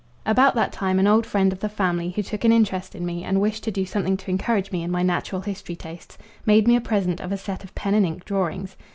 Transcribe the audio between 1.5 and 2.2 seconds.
of the family,